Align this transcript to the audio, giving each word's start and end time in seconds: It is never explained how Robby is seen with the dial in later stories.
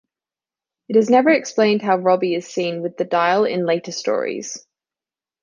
It 0.89 0.95
is 0.95 1.11
never 1.11 1.29
explained 1.29 1.83
how 1.83 1.99
Robby 1.99 2.33
is 2.33 2.47
seen 2.47 2.81
with 2.81 2.97
the 2.97 3.05
dial 3.05 3.45
in 3.45 3.67
later 3.67 3.91
stories. 3.91 4.65